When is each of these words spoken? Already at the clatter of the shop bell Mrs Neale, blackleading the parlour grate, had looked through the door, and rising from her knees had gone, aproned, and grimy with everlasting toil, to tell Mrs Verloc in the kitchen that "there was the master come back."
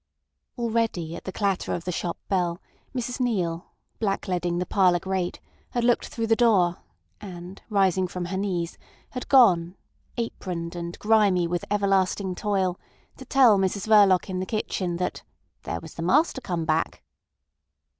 Already 0.57 1.15
at 1.15 1.25
the 1.25 1.31
clatter 1.31 1.75
of 1.75 1.83
the 1.85 1.91
shop 1.91 2.17
bell 2.27 2.59
Mrs 2.95 3.19
Neale, 3.19 3.67
blackleading 3.99 4.57
the 4.57 4.65
parlour 4.65 4.97
grate, 4.97 5.39
had 5.73 5.83
looked 5.83 6.07
through 6.07 6.25
the 6.25 6.35
door, 6.35 6.77
and 7.19 7.61
rising 7.69 8.07
from 8.07 8.25
her 8.25 8.35
knees 8.37 8.79
had 9.11 9.29
gone, 9.29 9.75
aproned, 10.17 10.75
and 10.75 10.97
grimy 10.97 11.45
with 11.47 11.65
everlasting 11.69 12.33
toil, 12.33 12.79
to 13.17 13.25
tell 13.25 13.59
Mrs 13.59 13.85
Verloc 13.87 14.27
in 14.27 14.39
the 14.39 14.47
kitchen 14.47 14.97
that 14.97 15.21
"there 15.65 15.79
was 15.79 15.93
the 15.93 16.01
master 16.01 16.41
come 16.41 16.65
back." 16.65 17.03